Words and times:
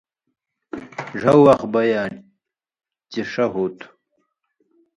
ڙھؤ 1.21 1.39
وخت 1.45 1.65
بئ 1.73 1.87
یا 1.91 2.03
چِݜہ 3.11 3.45
ہُوتُھو 3.53 3.87